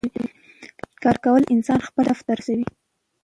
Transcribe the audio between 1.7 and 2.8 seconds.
خپل هدف ته رسوي